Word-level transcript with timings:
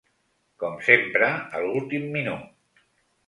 Com 0.61 0.77
sempre 0.87 1.27
a 1.57 1.61
l’últim 1.65 2.07
minut! 2.17 2.83